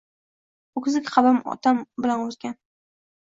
O‘ksik 0.81 1.11
qalbim 1.17 1.37
otam 1.53 1.83
bilan 2.05 2.23
o’tgan. 2.31 2.57